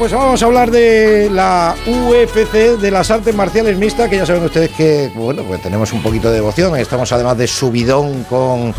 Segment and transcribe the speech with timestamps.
[0.00, 4.42] pues vamos a hablar de la UFC, de las artes marciales mixtas, que ya saben
[4.44, 6.74] ustedes que, bueno, pues tenemos un poquito de devoción.
[6.78, 8.74] Estamos además de subidón con,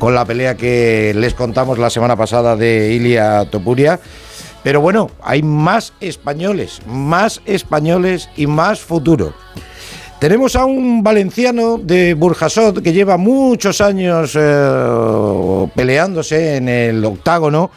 [0.00, 4.00] con la pelea que les contamos la semana pasada de Ilia Topuria.
[4.64, 9.32] Pero bueno, hay más españoles, más españoles y más futuro.
[10.18, 17.70] Tenemos a un valenciano de Burjasot que lleva muchos años eh, peleándose en el octágono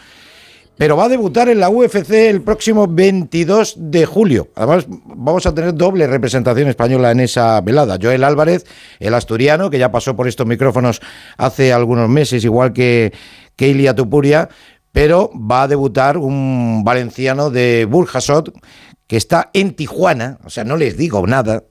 [0.78, 4.50] pero va a debutar en la UFC el próximo 22 de julio.
[4.56, 7.98] Además, vamos a tener doble representación española en esa velada.
[8.02, 8.66] Joel Álvarez,
[9.00, 11.02] el asturiano, que ya pasó por estos micrófonos
[11.38, 13.12] hace algunos meses, igual que,
[13.56, 14.50] que Tupuria,
[14.92, 18.54] pero va a debutar un valenciano de Burjasot
[19.08, 21.64] que está en Tijuana, o sea, no les digo nada,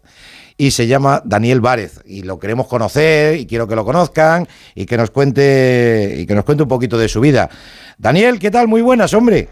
[0.59, 4.87] y se llama Daniel Várez y lo queremos conocer y quiero que lo conozcan y
[4.87, 7.51] que nos cuente y que nos cuente un poquito de su vida.
[7.99, 8.69] Daniel, ¿qué tal?
[8.69, 9.49] Muy buenas, hombre.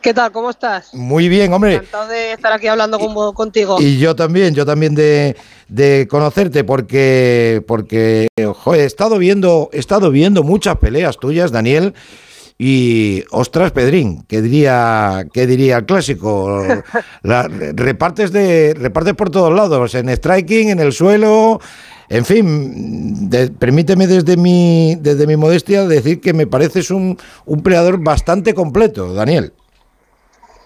[0.00, 0.32] ¿Qué tal?
[0.32, 0.94] ¿Cómo estás?
[0.94, 1.74] Muy bien, hombre.
[1.74, 2.98] Encantado de estar aquí hablando
[3.34, 3.76] contigo.
[3.80, 5.36] Y yo también, yo también de,
[5.68, 11.94] de conocerte porque porque he estado viendo he estado viendo muchas peleas tuyas, Daniel.
[12.62, 16.62] Y ostras, Pedrín, ¿qué diría, qué diría el clásico?
[17.22, 21.58] repartes de repartes por todos lados, en striking, en el suelo,
[22.10, 27.16] en fin, permíteme desde mi desde mi modestia decir que me pareces un,
[27.46, 29.54] un peleador bastante completo, Daniel.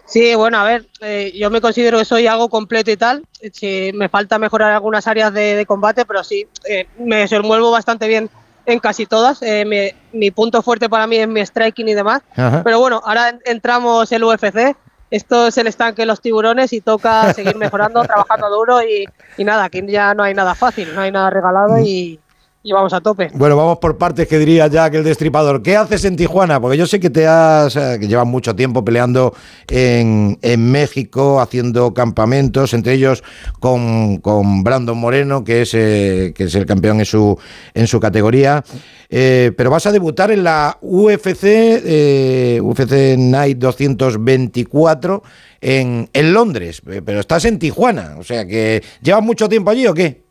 [0.04, 3.22] Sí, bueno, a ver, eh, yo me considero que soy algo completo y tal.
[3.52, 8.28] Si me falta mejorar algunas áreas de, combate, pero sí, eh, me desenvuelvo bastante bien
[8.66, 9.42] en casi todas.
[9.42, 12.22] Eh, mi, punto fuerte para mí es mi striking y demás.
[12.64, 14.76] Pero bueno, ahora entramos en el UFC.
[15.10, 19.04] Esto es el estanque de los tiburones y toca seguir mejorando, trabajando duro y,
[19.36, 22.18] y, nada, aquí ya no hay nada fácil, no hay nada regalado y,
[22.66, 23.30] y vamos a tope.
[23.34, 25.62] Bueno, vamos por partes que diría Jack el destripador.
[25.62, 26.58] ¿Qué haces en Tijuana?
[26.62, 29.34] Porque yo sé que te has, eh, que llevas mucho tiempo peleando
[29.68, 30.38] en,
[30.72, 33.22] México, haciendo campamentos, entre ellos
[33.60, 34.18] con,
[34.64, 37.38] Brandon Moreno, que es, eh, que es el campeón en su,
[37.74, 38.64] en su categoría.
[39.10, 45.22] Eh, pero vas a debutar en la UFC, UFC Night 224
[45.60, 49.92] en, en Londres, pero estás en Tijuana, o sea que llevas mucho tiempo allí o
[49.92, 50.23] qué?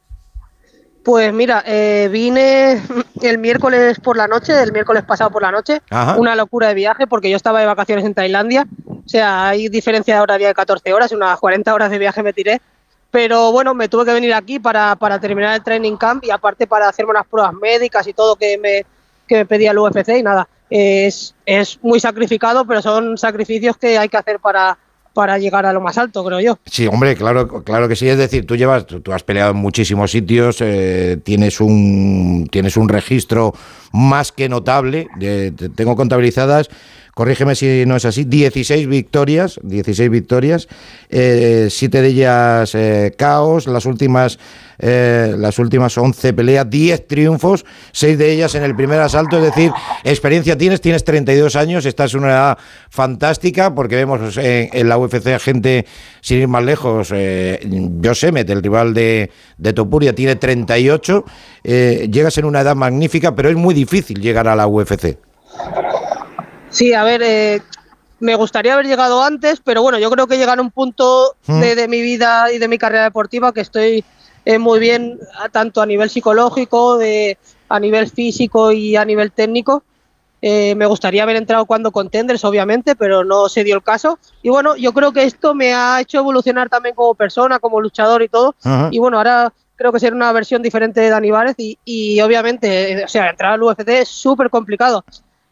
[1.04, 2.82] Pues mira, eh, vine
[3.22, 5.82] el miércoles por la noche, el miércoles pasado por la noche,
[6.18, 10.16] una locura de viaje porque yo estaba de vacaciones en Tailandia, o sea, hay diferencia
[10.16, 12.62] de horaria de 14 horas, unas 40 horas de viaje me tiré,
[13.12, 16.68] pero bueno, me tuve que venir aquí para, para terminar el training camp y aparte
[16.68, 18.86] para hacerme unas pruebas médicas y todo que me,
[19.28, 23.98] que me pedía el UFC y nada, es, es muy sacrificado, pero son sacrificios que
[23.98, 24.78] hay que hacer para,
[25.14, 26.60] para llegar a lo más alto, creo yo.
[26.66, 28.08] Sí, hombre, claro, claro que sí.
[28.08, 32.90] Es decir, tú llevas, tú, has peleado en muchísimos sitios, eh, tienes un tienes un
[32.90, 33.54] registro
[33.92, 35.08] más que notable.
[35.76, 36.70] tengo contabilizadas
[37.14, 40.68] corrígeme si no es así, 16 victorias, 16 victorias,
[41.10, 44.40] eh, siete de ellas eh, caos, las últimas
[44.80, 49.44] eh, las últimas 11 peleas, 10 triunfos, 6 de ellas en el primer asalto, es
[49.44, 49.72] decir,
[50.04, 52.58] experiencia tienes, tienes 32 años, estás en una edad
[52.90, 55.86] fantástica, porque vemos en, la UFC a gente,
[56.22, 57.60] sin ir más lejos, eh,
[58.04, 61.24] Josemet, el rival de, de Topuria, tiene 38,
[61.64, 65.18] llegas en una edad magnífica, pero es muy difícil llegar a la UFC.
[66.74, 67.62] Sí, a ver, eh,
[68.20, 71.60] me gustaría haber llegado antes, pero bueno, yo creo que llegar a un punto mm.
[71.60, 74.04] de, mi vida y de mi carrera deportiva que estoy
[74.44, 75.20] eh, muy bien,
[75.52, 77.38] tanto a nivel psicológico, de,
[77.70, 79.84] a nivel físico y a nivel técnico.
[80.42, 84.18] Eh, me gustaría haber entrado cuando contenders, obviamente, pero no se dio el caso.
[84.42, 88.24] Y bueno, yo creo que esto me ha hecho evolucionar también como persona, como luchador
[88.24, 88.56] y todo.
[88.90, 93.04] Y bueno, ahora creo que será una versión diferente de Dani Várez y, y obviamente,
[93.06, 95.06] o sea, entrar al UFC es súper complicado.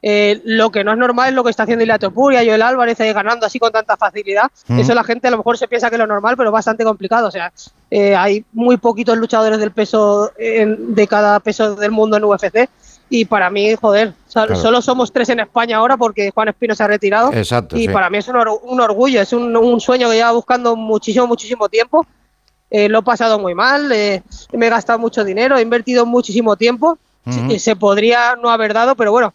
[0.03, 3.00] Eh, lo que no es normal es lo que está haciendo Ilia Topuria, el Álvarez
[3.00, 4.50] ahí ganando así con tanta facilidad.
[4.67, 4.79] Mm.
[4.79, 7.28] Eso la gente a lo mejor se piensa que es lo normal, pero bastante complicado.
[7.28, 7.51] O sea,
[7.91, 12.67] eh, hay muy poquitos luchadores del peso de cada peso del mundo en UFC.
[13.13, 16.88] Y para mí, joder, solo somos tres en España ahora porque Juan Espino se ha
[16.88, 17.34] retirado.
[17.34, 21.67] Exacto, y para mí es un, orgullo, es un, sueño que lleva buscando muchísimo, muchísimo
[21.67, 22.08] tiempo.
[22.70, 24.22] Eh, lo he pasado muy mal, me
[24.66, 26.97] he gastado mucho dinero, he invertido muchísimo tiempo.
[27.58, 29.34] se podría no haber dado, pero bueno,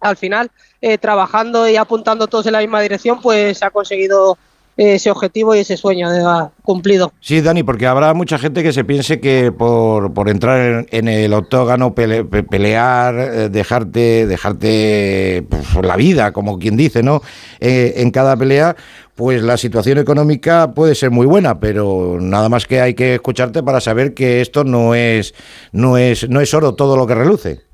[0.00, 0.50] al final,
[0.80, 4.38] eh, trabajando y apuntando todos en la misma dirección, pues se ha conseguido
[4.76, 7.12] eh, ese objetivo y ese sueño de, cumplido.
[7.20, 11.32] Sí, Dani, porque habrá mucha gente que se piense que por, por entrar en, el
[11.34, 17.20] octógono, pelear, eh, dejarte, dejarte pues, la vida, como quien dice, ¿no?
[17.60, 18.74] en cada pelea,
[19.14, 23.62] pues la situación económica puede ser muy buena, pero nada más que hay que escucharte
[23.62, 25.34] para saber que esto no es,
[25.72, 27.69] no es, no es oro todo lo que reluce.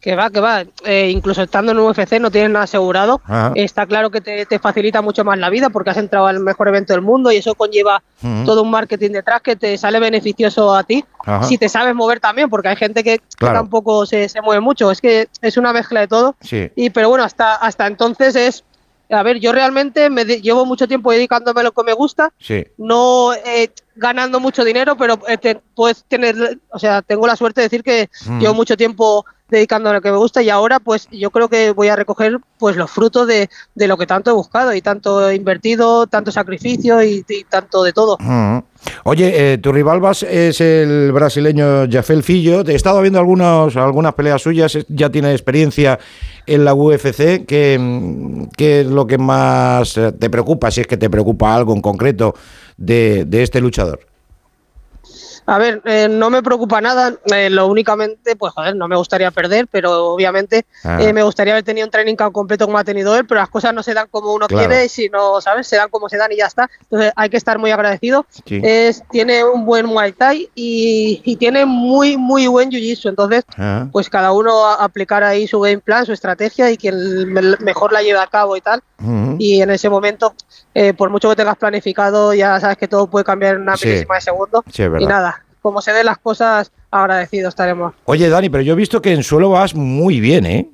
[0.00, 0.64] Que va, que va.
[0.84, 3.20] Eh, incluso estando en UFC no tienes nada asegurado.
[3.54, 6.94] Está claro que te, facilita mucho más la vida porque has entrado al mejor evento
[6.94, 8.02] del mundo y eso conlleva
[8.46, 11.04] todo un marketing detrás que te sale beneficioso a ti.
[11.42, 14.90] Si te sabes mover también, porque hay gente que, tampoco se, se, mueve mucho.
[14.90, 16.34] Es que es una mezcla de todo.
[16.74, 18.64] Y pero bueno, hasta, hasta entonces es
[19.12, 22.32] a ver, yo realmente me llevo mucho tiempo dedicándome a lo que me gusta,
[22.78, 27.66] no eh, ganando mucho dinero, pero eh, puedes tener, o sea, tengo la suerte de
[27.66, 28.38] decir que mm.
[28.38, 31.72] llevo mucho tiempo dedicando a lo que me gusta y ahora pues yo creo que
[31.72, 35.34] voy a recoger pues los frutos de, lo que tanto he buscado y tanto he
[35.34, 38.16] invertido, tanto sacrificio y, tanto de todo.
[38.20, 38.58] Mm.
[39.04, 42.62] Oye, eh, tu rival es el brasileño Jafel Fillo.
[42.66, 45.98] He estado viendo algunos, algunas peleas suyas, ya tiene experiencia
[46.46, 47.44] en la UFC.
[47.46, 51.82] ¿Qué, ¿Qué, es lo que más te preocupa, si es que te preocupa algo en
[51.82, 52.34] concreto
[52.76, 54.09] de, de este luchador?
[55.46, 59.30] A ver, eh, no me preocupa nada, eh, lo únicamente, pues joder, no me gustaría
[59.30, 61.02] perder, pero obviamente ah.
[61.02, 63.48] eh, me gustaría haber tenido un training camp completo como ha tenido él, pero las
[63.48, 65.66] cosas no se dan como uno quiere, sino, ¿sabes?
[65.66, 66.70] Se dan como se dan y ya está.
[66.82, 68.26] Entonces hay que estar muy agradecido.
[68.46, 73.86] Es, tiene un buen Muay Thai y, tiene muy, muy buen Jiu-Jitsu, entonces, ah.
[73.90, 76.94] pues cada uno aplicar ahí su game plan, su estrategia y quien
[77.60, 78.82] mejor la lleve a cabo y tal.
[79.38, 80.34] Y en ese momento,
[80.96, 84.20] por mucho que tengas planificado, ya sabes que todo puede cambiar en una milésima de
[84.20, 84.64] segundo.
[85.00, 87.94] y nada, como se den las cosas, agradecidos estaremos.
[88.04, 90.68] Oye, Dani, pero yo he visto que en suelo vas muy bien, ¿eh?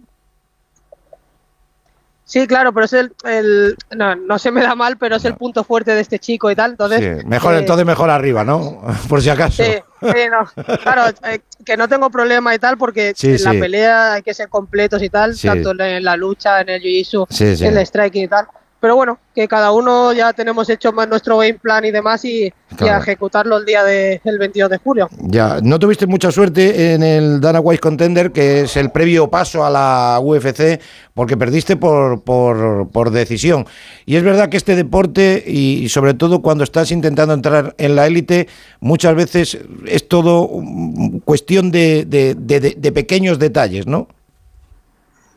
[2.28, 5.62] Sí, claro, pero es el, no, no, se me da mal, pero es el punto
[5.62, 6.73] fuerte de este chico y tal.
[6.73, 8.82] Entonces, mejor, eh, entonces mejor arriba, ¿no?
[9.08, 9.62] Por si acaso.
[9.62, 14.23] Sí, no, claro, eh, que no tengo problema y tal, porque en la pelea hay
[14.23, 18.25] que ser completos y tal, tanto en la lucha, en el jiu-jitsu, en el striking
[18.25, 18.49] y tal
[18.87, 22.53] pero bueno, que cada uno ya tenemos hecho más nuestro game plan y demás y,
[22.79, 25.09] a ejecutarlo el día del 22 de julio.
[25.23, 29.67] Ya, no tuviste mucha suerte en el Dana White Contender, que es el previo paso
[29.67, 30.81] a la UFC,
[31.15, 33.67] porque perdiste por, por, por decisión.
[34.05, 38.06] Y es verdad que este deporte, y, sobre todo cuando estás intentando entrar en la
[38.06, 38.47] élite,
[38.79, 40.49] muchas veces es todo
[41.25, 44.06] cuestión de, de, de pequeños detalles, ¿no?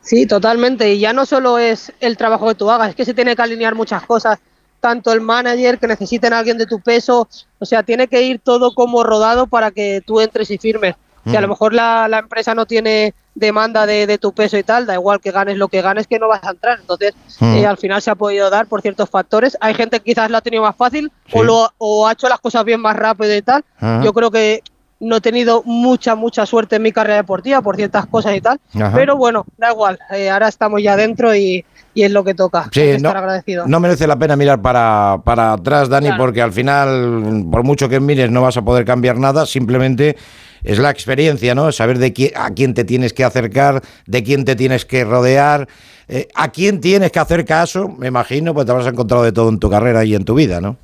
[0.09, 0.91] Sí, totalmente.
[0.91, 3.43] Y ya no solo es el trabajo que tú hagas, es que se tiene que
[3.43, 4.39] alinear muchas cosas.
[4.79, 7.27] Tanto el manager, que necesiten a alguien de tu peso,
[7.59, 10.95] o sea, tiene que ir todo como rodado para que tú entres y firmes.
[11.29, 14.95] Si a lo mejor la, empresa no tiene demanda de, tu peso y tal, da
[14.95, 16.79] igual que ganes lo que ganes, que no vas a entrar.
[16.79, 19.57] Entonces, eh, al final se ha podido dar por ciertos factores.
[19.61, 22.39] Hay gente que quizás lo ha tenido más fácil o, lo, o ha hecho las
[22.39, 23.63] cosas bien más rápido y tal.
[24.01, 24.63] Yo creo que
[24.99, 28.59] no he tenido mucha, mucha suerte en mi carrera deportiva por ciertas cosas y tal,
[28.93, 31.65] pero bueno, da igual, eh, ahora estamos ya dentro y,
[31.95, 32.69] es lo que toca.
[32.71, 33.67] Sí, no, agradecido.
[33.67, 37.99] no merece la pena mirar para, para atrás, Dani, porque al final, por mucho que
[37.99, 40.15] mires, no vas a poder cambiar nada, simplemente
[40.63, 41.73] es la experiencia, ¿no?
[41.73, 45.67] Saber de quién, a quién te tienes que acercar, de quién te tienes que rodear,
[46.07, 49.49] eh, a quién tienes que hacer caso, me imagino, pues te habrás encontrado de todo
[49.49, 50.77] en tu carrera y en tu vida, ¿no?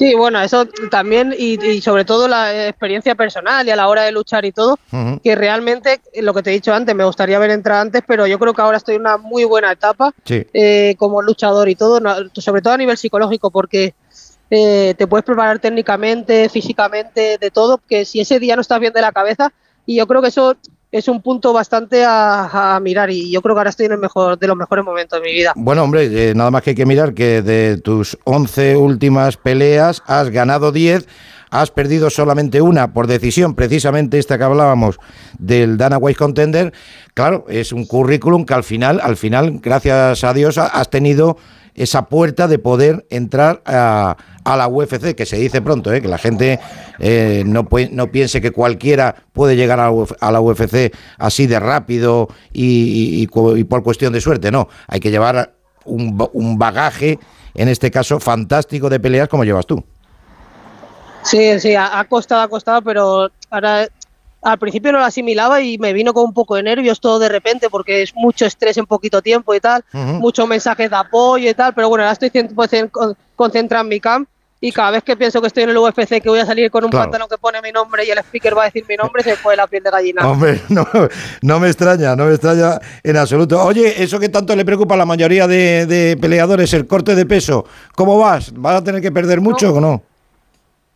[0.00, 4.12] Sí, bueno, eso también y, sobre todo la experiencia personal y a la hora de
[4.12, 4.78] luchar y todo,
[5.22, 8.38] que realmente, lo que te he dicho antes, me gustaría haber entrado antes, pero yo
[8.38, 12.00] creo que ahora estoy en una muy buena etapa eh, como luchador y todo,
[12.32, 13.92] sobre todo a nivel psicológico, porque
[14.48, 18.94] eh, te puedes preparar técnicamente, físicamente, de todo, que si ese día no estás bien
[18.94, 19.52] de la cabeza,
[19.84, 20.56] y yo creo que eso
[20.92, 24.38] es un punto bastante a, mirar y yo creo que ahora estoy en el mejor
[24.38, 25.52] de los mejores momentos de mi vida.
[25.54, 30.02] Bueno, hombre, eh, nada más que hay que mirar que de tus 11 últimas peleas
[30.06, 31.06] has ganado 10,
[31.50, 34.98] has perdido solamente una por decisión, precisamente esta que hablábamos
[35.38, 36.72] del Dana White Contender.
[37.14, 41.36] Claro, es un currículum que al final, al final, gracias a Dios, has tenido
[41.82, 46.02] esa puerta de poder entrar a, a la UFC, que se dice pronto, ¿eh?
[46.02, 46.60] que la gente
[46.98, 53.26] eh, no, no piense que cualquiera puede llegar a, la UFC así de rápido y,
[53.28, 55.54] por cuestión de suerte, no, hay que llevar
[55.86, 57.18] un, bagaje,
[57.54, 59.82] en este caso fantástico de peleas como llevas tú.
[61.22, 63.88] Sí, sí, ha costado, ha costado, pero ahora
[64.42, 67.28] al principio no lo asimilaba y me vino con un poco de nervios todo de
[67.28, 71.54] repente porque es mucho estrés en poquito tiempo y tal, muchos mensajes de apoyo y
[71.54, 74.28] tal, pero bueno, ahora estoy 100% concentrado en mi camp
[74.62, 76.84] y cada vez que pienso que estoy en el UFC, que voy a salir con
[76.84, 79.34] un pantalón que pone mi nombre y el speaker va a decir mi nombre, se
[79.36, 80.28] fue la piel de gallina.
[80.28, 80.86] Hombre, no,
[81.40, 83.62] no me extraña, no me extraña en absoluto.
[83.64, 87.64] Oye, eso que tanto le preocupa a la mayoría de, peleadores, el corte de peso,
[87.94, 88.52] ¿cómo vas?
[88.54, 90.02] ¿Vas a tener que perder mucho o no?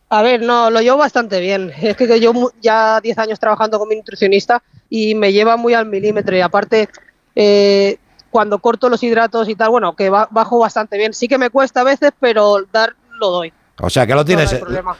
[0.09, 1.71] A ver, no, lo llevo bastante bien.
[1.81, 5.85] Es que yo ya 10 años trabajando con mi nutricionista y me lleva muy al
[5.85, 6.89] milímetro y aparte...
[7.35, 7.97] Eh,
[8.35, 11.13] cuando corto los hidratos y tal, bueno, que bajo bastante bien.
[11.13, 13.53] Sí que me cuesta a veces, pero dar lo doy.
[13.81, 14.55] O sea que lo tienes,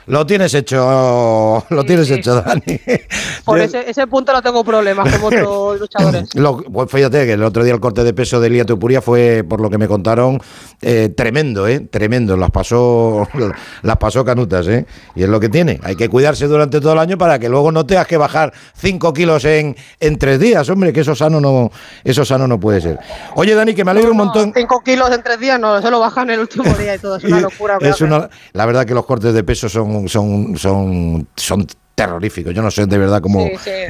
[0.06, 2.78] lo tienes hecho, lo tienes hecho, Dani.
[3.42, 6.28] Por ese, ese, punto no tengo problemas como otros luchadores.
[6.70, 9.62] pues fíjate que el otro día el corte de peso de Lía Tupuria fue, por
[9.62, 10.42] lo que me contaron,
[10.82, 11.80] eh, tremendo, ¿eh?
[11.80, 12.36] Tremendo.
[12.36, 13.26] Las pasó,
[13.82, 14.84] las pasó canutas, ¿eh?
[15.14, 15.80] Y es lo que tiene.
[15.82, 19.14] Hay que cuidarse durante todo el año para que luego no tengas que bajar 5
[19.14, 21.70] kilos en, en tres días, hombre, que eso sano no,
[22.04, 22.98] eso sano no puede ser.
[23.36, 24.52] Oye, Dani, que me alegro un montón.
[24.54, 27.16] 5 kilos en tres días, no, solo bajan el último día y todo.
[27.16, 27.78] Es una locura.
[27.80, 32.54] Es una, la verdad que los cortes de peso son, son, son, son terroríficos.
[32.54, 33.48] Yo no sé de verdad cómo,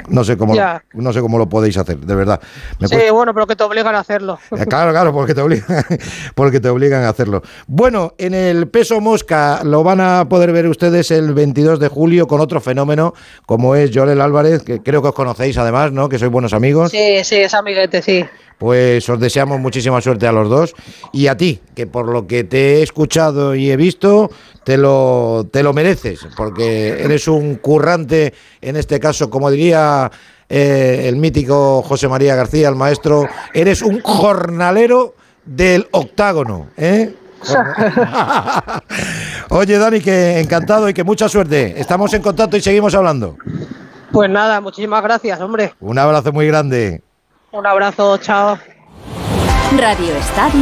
[0.09, 0.55] no sé cómo,
[0.95, 2.41] no sé cómo lo podéis hacer, de verdad.
[2.89, 4.39] sí, bueno, pero que te obligan a hacerlo.
[4.57, 5.85] Eh, claro, claro, porque te obligan,
[6.35, 7.43] porque te obligan a hacerlo.
[7.67, 12.29] Bueno, en el peso mosca lo van a poder ver ustedes el 22 de julio
[12.29, 13.13] con otro fenómeno
[13.45, 16.09] como es Joel Álvarez, que creo que os conocéis además, ¿no?
[16.09, 16.93] Que sois buenos amigos.
[16.93, 18.25] Sí, sí, es amiguete, sí.
[18.59, 20.75] Pues os deseamos muchísima suerte a los dos
[21.13, 24.31] y a ti, que por lo que te he escuchado y he visto,
[24.65, 28.33] te lo, te lo mereces, porque eres un currante,
[28.63, 30.11] en este caso, como diría
[30.49, 36.69] eh, el mítico José María García, el maestro, eres un jornalero del octágono.
[36.77, 37.15] ¿eh?
[39.51, 41.79] Oye, Dani, que encantado y que mucha suerte.
[41.79, 43.37] Estamos en contacto y seguimos hablando.
[44.13, 45.75] Pues nada, muchísimas gracias, hombre.
[45.81, 47.03] Un abrazo muy grande.
[47.57, 48.59] Un abrazo, chao.
[49.79, 50.61] Radio Estadio